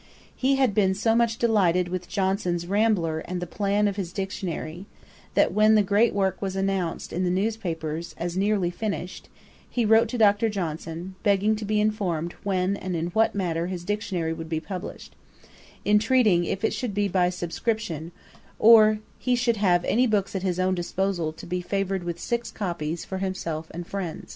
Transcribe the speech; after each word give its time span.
He 0.35 0.55
had 0.55 0.73
been 0.73 0.95
so 0.95 1.15
much 1.15 1.37
delighted 1.37 1.87
with 1.87 2.09
Johnson's 2.09 2.65
Rambler 2.65 3.19
and 3.19 3.39
the 3.39 3.45
Plan 3.45 3.87
of 3.87 3.97
his 3.97 4.11
Dictionary, 4.11 4.87
that 5.35 5.53
when 5.53 5.75
the 5.75 5.83
great 5.83 6.11
work 6.15 6.41
was 6.41 6.55
announced 6.55 7.13
in 7.13 7.23
the 7.23 7.29
news 7.29 7.55
papers 7.55 8.15
as 8.17 8.35
nearly 8.35 8.71
finished, 8.71 9.29
he 9.69 9.85
wrote 9.85 10.07
to 10.07 10.17
Dr. 10.17 10.49
Johnson, 10.49 11.13
begging 11.21 11.55
to 11.55 11.65
be 11.65 11.79
informed 11.79 12.33
when 12.41 12.75
and 12.77 12.95
in 12.95 13.09
what 13.09 13.35
manner 13.35 13.67
his 13.67 13.83
Dictionary 13.83 14.33
would 14.33 14.49
be 14.49 14.59
published; 14.59 15.15
intreating, 15.85 16.45
if 16.45 16.63
it 16.63 16.73
should 16.73 16.95
be 16.95 17.07
by 17.07 17.29
subscription, 17.29 18.11
or 18.57 18.97
he 19.19 19.35
should 19.35 19.57
have 19.57 19.85
any 19.85 20.07
books 20.07 20.35
at 20.35 20.41
his 20.41 20.59
own 20.59 20.73
disposal, 20.73 21.31
to 21.31 21.45
be 21.45 21.61
favoured 21.61 22.03
with 22.03 22.19
six 22.19 22.49
copies 22.49 23.05
for 23.05 23.19
himself 23.19 23.67
and 23.69 23.85
friends. 23.85 24.29